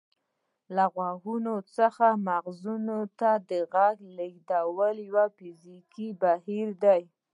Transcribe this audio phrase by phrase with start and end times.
[0.75, 1.47] له غوږ
[1.77, 2.75] څخه مغزو
[3.19, 4.77] ته د غږ لیږد یو
[5.37, 7.01] فزیولوژیکي بهیر دی